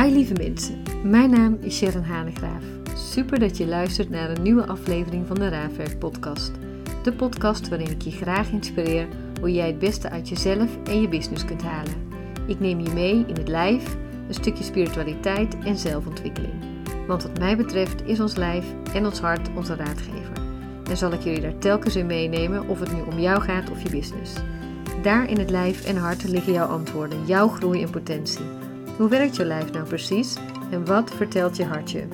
[0.00, 2.64] Hi lieve mensen, mijn naam is Sharon Hanegraaf.
[2.94, 6.52] Super dat je luistert naar een nieuwe aflevering van de Raafwerk podcast.
[7.02, 9.08] De podcast waarin ik je graag inspireer
[9.40, 11.94] hoe jij het beste uit jezelf en je business kunt halen.
[12.46, 13.96] Ik neem je mee in het lijf,
[14.28, 16.54] een stukje spiritualiteit en zelfontwikkeling.
[17.06, 20.32] Want wat mij betreft is ons lijf en ons hart onze raadgever.
[20.90, 23.82] En zal ik jullie daar telkens in meenemen of het nu om jou gaat of
[23.82, 24.34] je business.
[25.02, 28.59] Daar in het lijf en hart liggen jouw antwoorden, jouw groei en potentie.
[29.00, 30.36] Hoe werkt je lijf nou precies
[30.70, 32.08] en wat vertelt je hartje?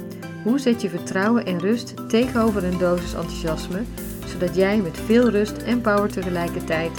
[0.45, 3.83] Hoe zet je vertrouwen en rust tegenover een dosis enthousiasme,
[4.27, 6.91] zodat jij met veel rust en power tegelijkertijd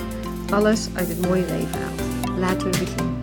[0.49, 2.01] alles uit het mooie leven haalt?
[2.39, 3.15] Laten we beginnen.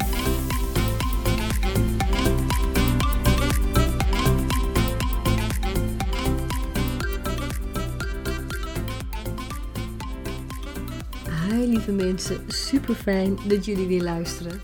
[11.49, 14.61] Hi lieve mensen, super fijn dat jullie weer luisteren.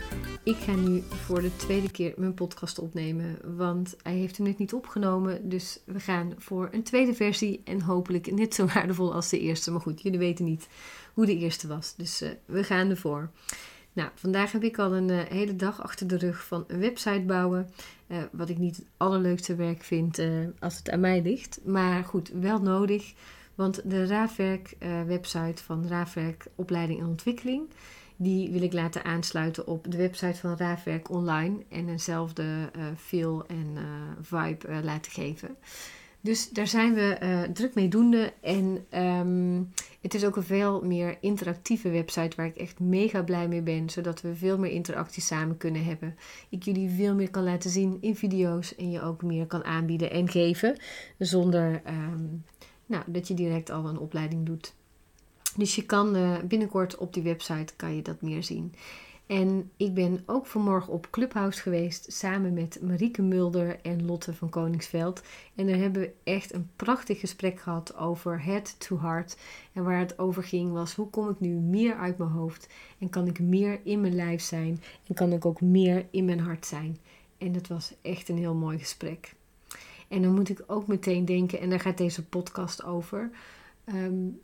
[0.50, 4.58] Ik ga nu voor de tweede keer mijn podcast opnemen, want hij heeft hem net
[4.58, 5.48] niet opgenomen.
[5.48, 9.70] Dus we gaan voor een tweede versie en hopelijk net zo waardevol als de eerste.
[9.70, 10.68] Maar goed, jullie weten niet
[11.14, 13.30] hoe de eerste was, dus uh, we gaan ervoor.
[13.92, 17.24] Nou, vandaag heb ik al een uh, hele dag achter de rug van een website
[17.26, 17.70] bouwen.
[18.08, 20.20] Uh, wat ik niet het allerleukste werk vind
[20.58, 21.60] als het aan mij ligt.
[21.64, 23.12] Maar goed, wel nodig.
[23.54, 27.68] Want de Raafwerk website van Raafwerk Opleiding en Ontwikkeling
[28.22, 33.46] die wil ik laten aansluiten op de website van Raafwerk Online en eenzelfde uh, feel
[33.46, 33.82] en uh,
[34.20, 35.56] vibe uh, laten geven.
[36.20, 41.16] Dus daar zijn we druk mee doende en um, het is ook een veel meer
[41.20, 45.56] interactieve website waar ik echt mega blij mee ben, zodat we veel meer interactie samen
[45.56, 46.16] kunnen hebben.
[46.48, 50.10] Ik jullie veel meer kan laten zien in video's en je ook meer kan aanbieden
[50.10, 50.80] en geven,
[51.18, 52.44] zonder um,
[52.86, 54.74] nou, dat je direct al een opleiding doet.
[55.56, 58.74] Dus je kan uh, binnenkort op die website kan je dat meer zien.
[59.26, 64.48] En ik ben ook vanmorgen op Clubhouse geweest samen met Marieke Mulder en Lotte van
[64.48, 65.22] Koningsveld.
[65.54, 69.36] En daar hebben we echt een prachtig gesprek gehad over head to heart.
[69.72, 72.68] En waar het over ging was hoe kom ik nu meer uit mijn hoofd
[72.98, 76.40] en kan ik meer in mijn lijf zijn en kan ik ook meer in mijn
[76.40, 76.98] hart zijn.
[77.38, 79.34] En dat was echt een heel mooi gesprek.
[80.08, 83.30] En dan moet ik ook meteen denken, en daar gaat deze podcast over.
[83.84, 84.40] Um,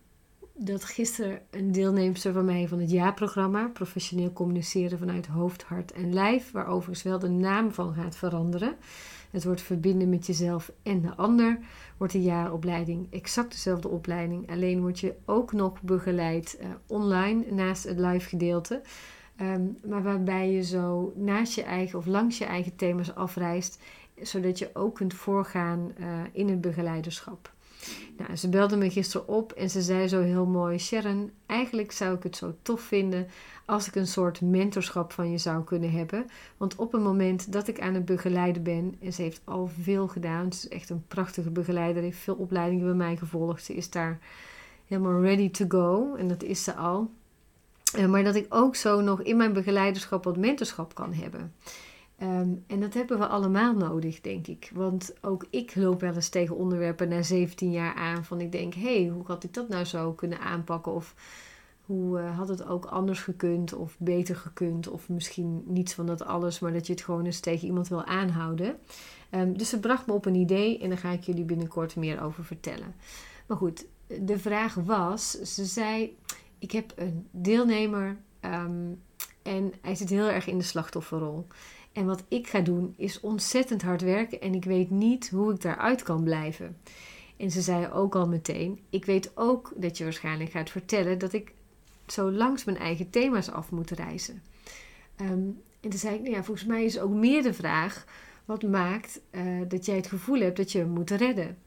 [0.59, 6.12] dat gisteren een deelnemster van mij van het jaarprogramma Professioneel Communiceren vanuit Hoofd, Hart en
[6.15, 8.77] Lijf, waar overigens wel de naam van gaat veranderen.
[9.31, 11.59] Het wordt verbinden met jezelf en de ander,
[11.97, 14.50] wordt de jaaropleiding exact dezelfde opleiding.
[14.50, 18.81] Alleen word je ook nog begeleid uh, online naast het live gedeelte.
[19.41, 23.83] Um, maar waarbij je zo naast je eigen of langs je eigen thema's afreist,
[24.22, 27.55] zodat je ook kunt voorgaan uh, in het begeleiderschap.
[28.17, 32.17] Nou, ze belde me gisteren op en ze zei zo heel mooi: Sharon, eigenlijk zou
[32.17, 33.29] ik het zo tof vinden
[33.65, 36.27] als ik een soort mentorschap van je zou kunnen hebben.
[36.57, 40.09] Want op het moment dat ik aan het begeleiden ben, en ze heeft al veel
[40.09, 43.91] gedaan, ze is echt een prachtige begeleider, heeft veel opleidingen bij mij gevolgd, ze is
[43.91, 44.19] daar
[44.87, 47.11] helemaal ready to go en dat is ze al.
[47.95, 51.53] Eh, maar dat ik ook zo nog in mijn begeleiderschap wat mentorschap kan hebben.
[52.22, 54.71] Um, en dat hebben we allemaal nodig, denk ik.
[54.75, 58.25] Want ook ik loop wel eens tegen onderwerpen na 17 jaar aan.
[58.25, 60.93] Van ik denk, hé, hey, hoe had ik dat nou zo kunnen aanpakken?
[60.93, 61.15] Of
[61.87, 64.88] hoe uh, had het ook anders gekund of beter gekund?
[64.88, 68.04] Of misschien niets van dat alles, maar dat je het gewoon eens tegen iemand wil
[68.04, 68.77] aanhouden.
[69.31, 72.22] Um, dus het bracht me op een idee en daar ga ik jullie binnenkort meer
[72.22, 72.94] over vertellen.
[73.47, 73.87] Maar goed,
[74.21, 76.16] de vraag was, ze zei,
[76.59, 79.03] ik heb een deelnemer um,
[79.43, 81.47] en hij zit heel erg in de slachtofferrol.
[81.97, 85.61] En wat ik ga doen is ontzettend hard werken en ik weet niet hoe ik
[85.61, 86.77] daaruit kan blijven.
[87.37, 91.33] En ze zei ook al meteen: Ik weet ook dat je waarschijnlijk gaat vertellen dat
[91.33, 91.55] ik
[92.07, 94.43] zo langs mijn eigen thema's af moet reizen.
[95.21, 98.05] Um, en toen zei ik: Nou ja, volgens mij is ook meer de vraag:
[98.45, 101.59] wat maakt uh, dat jij het gevoel hebt dat je moet redden?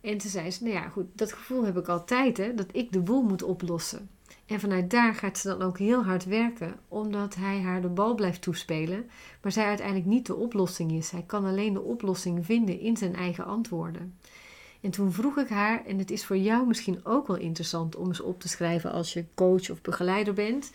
[0.00, 2.92] En toen zei ze: Nou ja, goed, dat gevoel heb ik altijd, hè, dat ik
[2.92, 4.08] de boel moet oplossen.
[4.48, 8.14] En vanuit daar gaat ze dan ook heel hard werken, omdat hij haar de bal
[8.14, 9.10] blijft toespelen,
[9.42, 11.10] maar zij uiteindelijk niet de oplossing is.
[11.10, 14.18] Hij kan alleen de oplossing vinden in zijn eigen antwoorden.
[14.80, 18.06] En toen vroeg ik haar, en het is voor jou misschien ook wel interessant om
[18.06, 20.72] eens op te schrijven als je coach of begeleider bent,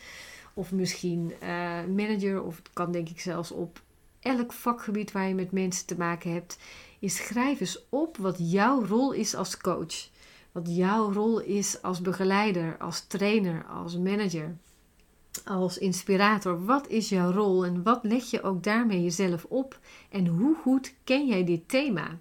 [0.54, 1.48] of misschien uh,
[1.96, 3.82] manager, of het kan denk ik zelfs op
[4.20, 6.58] elk vakgebied waar je met mensen te maken hebt,
[7.00, 10.12] is schrijf eens op wat jouw rol is als coach
[10.54, 14.56] wat jouw rol is als begeleider, als trainer, als manager,
[15.46, 16.66] als inspirator.
[16.66, 19.80] Wat is jouw rol en wat leg je ook daarmee jezelf op
[20.10, 22.18] en hoe goed ken jij dit thema?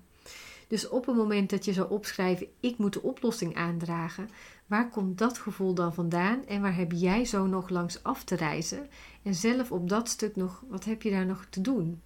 [0.68, 4.28] Dus op het moment dat je zou opschrijven, ik moet de oplossing aandragen,
[4.66, 8.34] waar komt dat gevoel dan vandaan en waar heb jij zo nog langs af te
[8.34, 8.88] reizen?
[9.22, 12.00] En zelf op dat stuk nog, wat heb je daar nog te doen?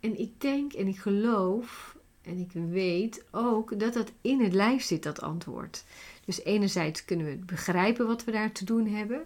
[0.00, 4.82] En ik denk en ik geloof en ik weet ook dat dat in het lijf
[4.82, 5.84] zit, dat antwoord.
[6.24, 9.22] Dus enerzijds kunnen we begrijpen wat we daar te doen hebben.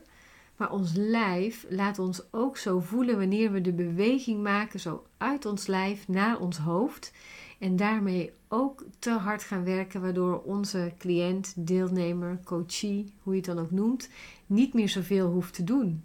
[0.57, 5.47] Maar ons lijf laat ons ook zo voelen wanneer we de beweging maken, zo uit
[5.47, 7.13] ons lijf naar ons hoofd.
[7.59, 13.49] En daarmee ook te hard gaan werken, waardoor onze cliënt, deelnemer, coachie, hoe je het
[13.49, 14.09] dan ook noemt,
[14.47, 16.05] niet meer zoveel hoeft te doen.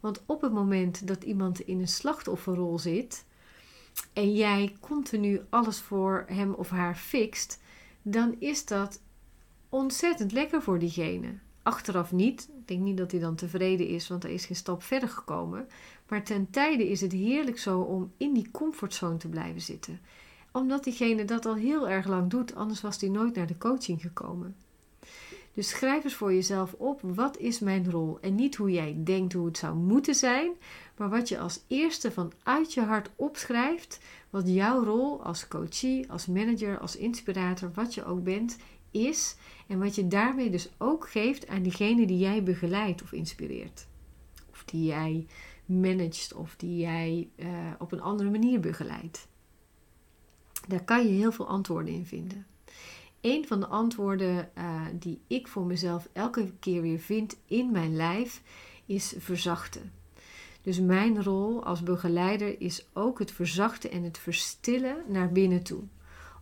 [0.00, 3.24] Want op het moment dat iemand in een slachtofferrol zit
[4.12, 7.60] en jij continu alles voor hem of haar fixt,
[8.02, 9.00] dan is dat
[9.68, 11.34] ontzettend lekker voor diegene.
[11.62, 12.48] Achteraf niet.
[12.58, 15.68] Ik denk niet dat hij dan tevreden is, want hij is geen stap verder gekomen.
[16.08, 20.00] Maar ten tijde is het heerlijk zo om in die comfortzone te blijven zitten.
[20.52, 24.00] Omdat diegene dat al heel erg lang doet, anders was hij nooit naar de coaching
[24.00, 24.56] gekomen.
[25.54, 28.18] Dus schrijf eens voor jezelf op: wat is mijn rol?
[28.20, 30.52] En niet hoe jij denkt hoe het zou moeten zijn,
[30.96, 34.00] maar wat je als eerste vanuit je hart opschrijft,
[34.30, 38.56] wat jouw rol als coachie, als manager, als inspirator, wat je ook bent,
[38.90, 39.36] is
[39.68, 43.86] en wat je daarmee dus ook geeft aan diegene die jij begeleidt of inspireert.
[44.50, 45.26] Of die jij
[45.64, 49.28] managt of die jij uh, op een andere manier begeleidt.
[50.68, 52.46] Daar kan je heel veel antwoorden in vinden.
[53.22, 57.96] Een van de antwoorden uh, die ik voor mezelf elke keer weer vind in mijn
[57.96, 58.42] lijf
[58.86, 59.92] is verzachten.
[60.62, 65.82] Dus mijn rol als begeleider is ook het verzachten en het verstillen naar binnen toe.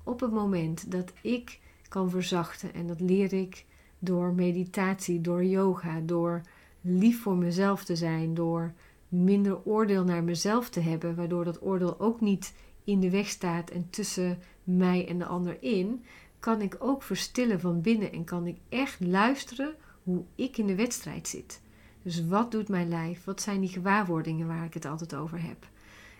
[0.04, 2.74] Op het moment dat ik kan verzachten.
[2.74, 3.64] En dat leer ik
[3.98, 6.42] door meditatie, door yoga, door
[6.80, 8.72] lief voor mezelf te zijn, door
[9.08, 12.54] minder oordeel naar mezelf te hebben, waardoor dat oordeel ook niet
[12.84, 16.04] in de weg staat en tussen mij en de ander in,
[16.40, 20.74] kan ik ook verstillen van binnen en kan ik echt luisteren hoe ik in de
[20.74, 21.60] wedstrijd zit.
[22.02, 23.24] Dus wat doet mijn lijf?
[23.24, 25.68] Wat zijn die gewaarwordingen waar ik het altijd over heb?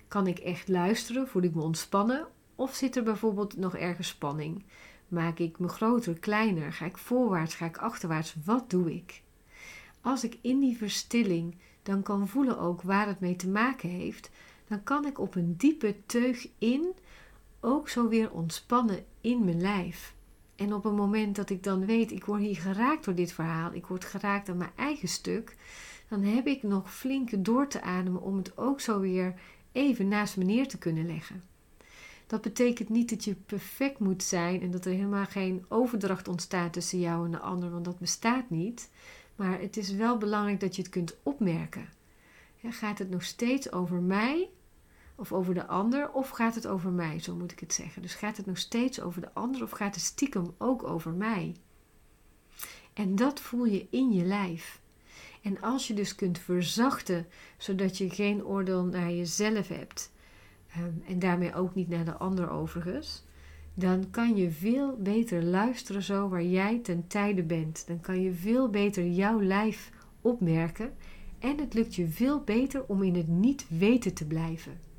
[0.09, 1.29] Kan ik echt luisteren?
[1.29, 2.27] Voel ik me ontspannen?
[2.55, 4.65] Of zit er bijvoorbeeld nog ergens spanning?
[5.09, 6.73] Maak ik me groter, kleiner?
[6.73, 8.37] Ga ik voorwaarts, ga ik achterwaarts?
[8.45, 9.23] Wat doe ik?
[10.01, 14.31] Als ik in die verstilling dan kan voelen ook waar het mee te maken heeft,
[14.69, 16.95] dan kan ik op een diepe teug in
[17.61, 20.15] ook zo weer ontspannen in mijn lijf.
[20.57, 23.73] En op een moment dat ik dan weet, ik word hier geraakt door dit verhaal,
[23.73, 25.57] ik word geraakt aan mijn eigen stuk,
[26.09, 29.35] dan heb ik nog flink door te ademen om het ook zo weer
[29.73, 31.43] even naast me neer te kunnen leggen.
[32.27, 36.73] Dat betekent niet dat je perfect moet zijn en dat er helemaal geen overdracht ontstaat
[36.73, 38.91] tussen jou en de ander, want dat bestaat niet.
[39.37, 41.89] Maar het is wel belangrijk dat je het kunt opmerken.
[42.63, 44.49] Gaat het nog steeds over mij
[45.21, 48.03] of over de ander, of gaat het over mij, zo moet ik het zeggen.
[48.03, 51.57] Dus gaat het nog steeds over de ander of gaat het stiekem ook over mij?
[52.93, 54.81] En dat voel je in je lijf.
[55.43, 57.27] En als je dus kunt verzachten,
[57.59, 60.11] zodat je geen oordeel naar jezelf hebt,
[60.73, 63.25] Ehm, en daarmee ook niet naar de ander overigens,
[63.75, 67.87] dan kan je veel beter luisteren zo waar jij ten tijde bent.
[67.87, 69.91] Dan kan je veel beter jouw lijf
[70.21, 70.93] opmerken
[71.39, 74.90] en het lukt je veel beter om in het niet weten te blijven.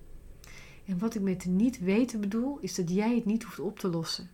[0.91, 3.89] En wat ik met niet weten bedoel, is dat jij het niet hoeft op te
[3.89, 4.29] lossen.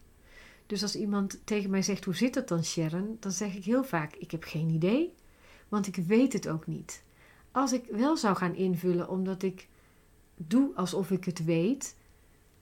[0.65, 3.18] Dus als iemand tegen mij zegt: Hoe zit dat dan, Sharon?
[3.19, 5.13] Dan zeg ik heel vaak: Ik heb geen idee,
[5.68, 7.04] want ik weet het ook niet.
[7.51, 9.68] Als ik wel zou gaan invullen omdat ik
[10.35, 11.95] doe alsof ik het weet,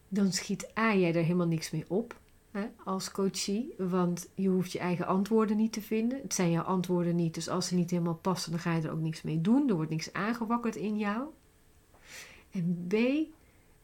[0.07, 2.19] dan schiet A jij er helemaal niks mee op
[2.51, 6.21] hè, als coachie, want je hoeft je eigen antwoorden niet te vinden.
[6.21, 8.91] Het zijn jouw antwoorden niet, dus als ze niet helemaal passen, dan ga je er
[8.91, 9.69] ook niks mee doen.
[9.69, 11.23] Er wordt niks aangewakkerd in jou.
[12.51, 12.93] En B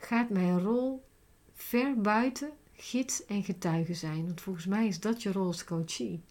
[0.04, 1.04] gaat mijn rol
[1.54, 6.24] ver buiten gids en getuige zijn, want volgens mij is dat je rol als coachie.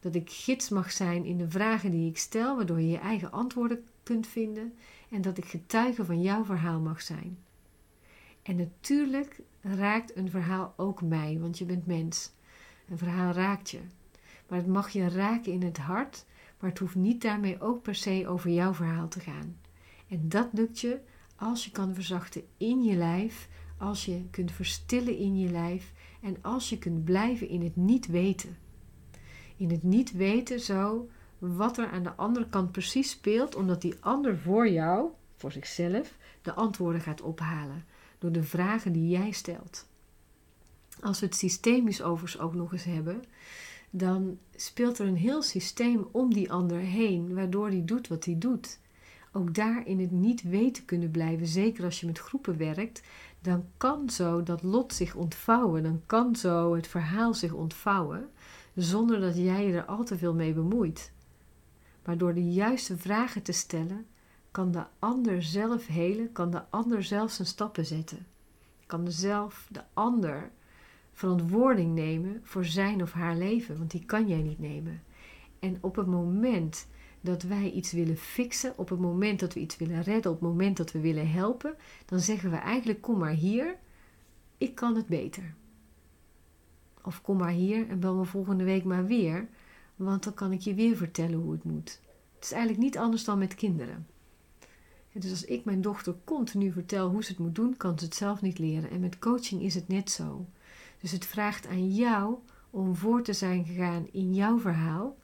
[0.00, 3.32] Dat ik gids mag zijn in de vragen die ik stel, waardoor je je eigen
[3.32, 4.74] antwoorden kunt vinden
[5.10, 7.38] en dat ik getuige van jouw verhaal mag zijn.
[8.42, 12.32] En natuurlijk raakt een verhaal ook mij, want je bent mens.
[12.88, 13.80] Een verhaal raakt je.
[14.48, 16.24] Maar het mag je raken in het hart,
[16.58, 19.56] maar het hoeft niet daarmee ook per se over jouw verhaal te gaan.
[20.08, 21.00] En dat lukt je
[21.44, 23.48] als je kan verzachten in je lijf,
[23.78, 28.06] als je kunt verstillen in je lijf en als je kunt blijven in het niet
[28.06, 28.56] weten.
[29.56, 31.08] In het niet weten zo
[31.38, 36.16] wat er aan de andere kant precies speelt, omdat die ander voor jou, voor zichzelf,
[36.42, 37.84] de antwoorden gaat ophalen
[38.18, 39.86] door de vragen die jij stelt.
[41.00, 43.24] Als we het systemisch overigens ook nog eens hebben,
[43.90, 48.38] dan speelt er een heel systeem om die ander heen, waardoor die doet wat hij
[48.38, 48.78] doet.
[49.36, 53.02] Ook daar in het niet weten kunnen blijven, zeker als je met groepen werkt,
[53.40, 58.28] dan kan zo dat lot zich ontvouwen, dan kan zo het verhaal zich ontvouwen,
[58.74, 61.12] zonder dat jij je er al te veel mee bemoeit.
[62.04, 64.06] Maar door de juiste vragen te stellen,
[64.50, 68.26] kan de ander zelf helen, kan de ander zelf zijn stappen zetten.
[68.86, 70.50] Kan zelf de ander
[71.12, 75.02] verantwoording nemen voor zijn of haar leven, want die kan jij niet nemen.
[75.58, 76.86] En op het moment
[77.24, 80.48] dat wij iets willen fixen, op het moment dat we iets willen redden, op het
[80.48, 81.74] moment dat we willen helpen,
[82.06, 83.76] dan zeggen we eigenlijk: kom maar hier,
[84.58, 85.54] ik kan het beter.
[87.02, 89.48] Of kom maar hier en bel me volgende week maar weer,
[89.96, 92.00] want dan kan ik je weer vertellen hoe het moet.
[92.34, 94.06] Het is eigenlijk niet anders dan met kinderen.
[95.12, 98.14] Dus als ik mijn dochter continu vertel hoe ze het moet doen, kan ze het
[98.14, 98.90] zelf niet leren.
[98.90, 100.46] En met coaching is het net zo.
[101.00, 102.34] Dus het vraagt aan jou
[102.70, 105.16] om voor te zijn gegaan in jouw verhaal,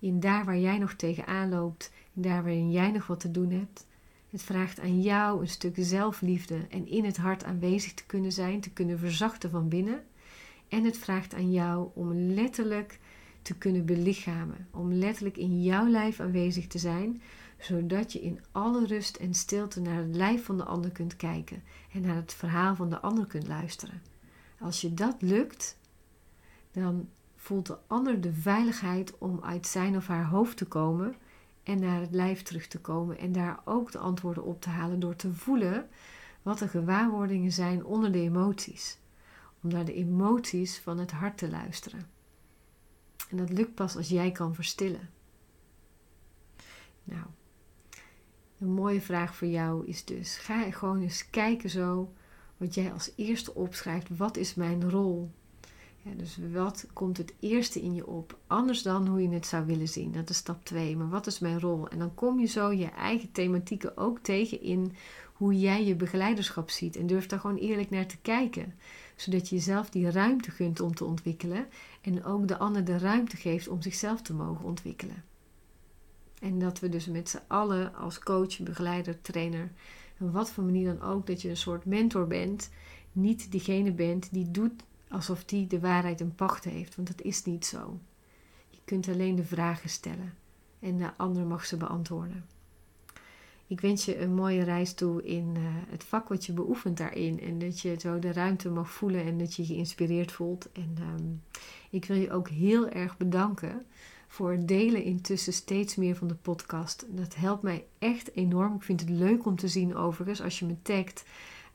[0.00, 3.50] in daar waar jij nog tegenaan loopt, in daar waarin jij nog wat te doen
[3.50, 3.86] hebt.
[4.30, 8.60] Het vraagt aan jou een stuk zelfliefde en in het hart aanwezig te kunnen zijn,
[8.60, 10.02] te kunnen verzachten van binnen.
[10.68, 12.98] En het vraagt aan jou om letterlijk
[13.42, 17.22] te kunnen belichamen, om letterlijk in jouw lijf aanwezig te zijn,
[17.58, 21.62] zodat je in alle rust en stilte naar het lijf van de ander kunt kijken
[21.92, 24.02] en naar het verhaal van de ander kunt luisteren.
[24.60, 25.78] Als je dat lukt,
[26.72, 27.08] dan
[27.40, 31.14] voelt de ander de veiligheid om uit zijn of haar hoofd te komen
[31.62, 35.00] en naar het lijf terug te komen en daar ook de antwoorden op te halen
[35.00, 35.88] door te voelen
[36.42, 38.98] wat de gewaarwordingen zijn onder de emoties.
[39.62, 42.08] Om naar de emoties van het hart te luisteren.
[43.30, 45.10] En dat lukt pas als jij kan verstillen.
[47.04, 47.26] Nou,
[48.58, 52.12] een mooie vraag voor jou is dus: ga gewoon eens kijken zo
[52.56, 54.16] wat jij als eerste opschrijft.
[54.16, 55.30] Wat is mijn rol?
[56.02, 58.38] Dus wat komt het eerste in je op?
[58.46, 60.12] Anders dan hoe je het zou willen zien.
[60.12, 60.96] Dat is stap 2.
[60.96, 61.88] Maar wat is mijn rol?
[61.88, 64.92] En dan kom je zo je eigen thematieken ook tegen in
[65.32, 66.96] hoe jij je begeleiderschap ziet.
[66.96, 68.74] En durf daar gewoon eerlijk naar te kijken.
[69.16, 71.66] Zodat je jezelf die ruimte gunt om te ontwikkelen.
[72.00, 75.24] En ook de ander de ruimte geeft om zichzelf te mogen ontwikkelen.
[76.40, 79.70] En dat we dus met z'n allen als coach, begeleider, trainer,
[80.20, 82.70] op wat voor manier dan ook, dat je een soort mentor bent,
[83.12, 87.44] niet diegene bent die doet alsof die de waarheid in pacht heeft, want dat is
[87.44, 87.98] niet zo.
[88.70, 90.34] Je kunt alleen de vragen stellen
[90.78, 92.44] en de ander mag ze beantwoorden.
[93.70, 97.40] Ik wens je een mooie reis toe in uh, het vak wat je beoefent daarin.
[97.40, 100.72] En dat je zo de ruimte mag voelen en dat je geïnspireerd voelt.
[100.72, 101.42] En um,
[101.90, 103.86] ik wil je ook heel erg bedanken
[104.28, 107.06] voor het delen intussen steeds meer van de podcast.
[107.08, 108.74] Dat helpt mij echt enorm.
[108.74, 111.24] Ik vind het leuk om te zien overigens als je me tagt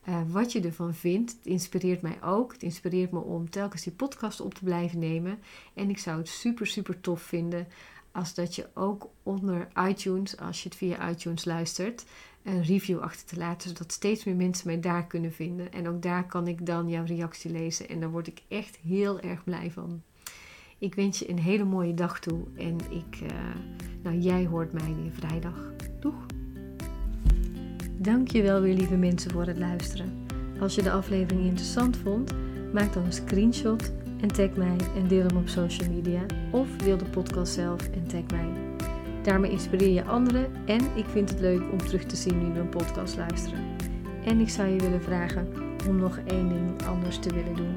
[0.08, 1.32] uh, wat je ervan vindt.
[1.32, 2.52] Het inspireert mij ook.
[2.52, 5.38] Het inspireert me om telkens die podcast op te blijven nemen.
[5.74, 7.66] En ik zou het super super tof vinden
[8.16, 12.04] als dat je ook onder iTunes, als je het via iTunes luistert,
[12.42, 15.72] een review achter te laten, zodat steeds meer mensen mij daar kunnen vinden.
[15.72, 19.20] En ook daar kan ik dan jouw reactie lezen en daar word ik echt heel
[19.20, 20.02] erg blij van.
[20.78, 23.28] Ik wens je een hele mooie dag toe en ik, uh,
[24.02, 25.72] nou jij hoort mij weer vrijdag.
[26.00, 26.35] Doeg!
[28.06, 30.26] Dankjewel weer lieve mensen voor het luisteren.
[30.60, 32.32] Als je de aflevering interessant vond,
[32.72, 36.20] maak dan een screenshot en tag mij en deel hem op social media
[36.50, 38.48] of deel de podcast zelf en tag mij.
[39.22, 42.68] Daarmee inspireer je anderen en ik vind het leuk om terug te zien we een
[42.68, 43.64] podcast luisteren.
[44.24, 45.48] En ik zou je willen vragen
[45.88, 47.76] om nog één ding anders te willen doen.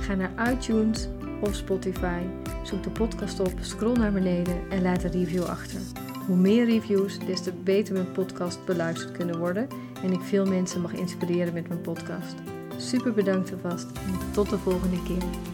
[0.00, 1.08] Ga naar iTunes
[1.40, 2.20] of Spotify,
[2.62, 5.80] zoek de podcast op, scroll naar beneden en laat een review achter.
[6.26, 9.68] Hoe meer reviews, des te beter mijn podcast beluisterd kunnen worden
[10.02, 12.34] en ik veel mensen mag inspireren met mijn podcast.
[12.76, 15.51] Super bedankt alvast en tot de volgende keer.